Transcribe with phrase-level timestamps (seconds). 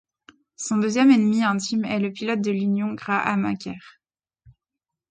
[0.55, 3.99] Son deuxième ennemi intime est le pilote de l'Union Graham Aker.